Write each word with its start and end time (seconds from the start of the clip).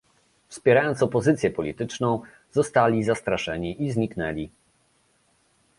Wspierając 0.49 1.03
opozycję 1.03 1.51
polityczną, 1.51 2.21
zostali 2.53 3.03
zastraszeni 3.03 3.83
i 3.83 3.91
zniknęli 3.91 4.49